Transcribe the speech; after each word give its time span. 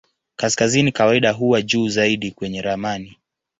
Kaskazini 0.35 0.91
kawaida 0.91 1.31
huwa 1.31 1.61
juu 1.61 1.89
zaidi 1.89 2.31
kwenye 2.31 2.61
ramani. 2.61 3.17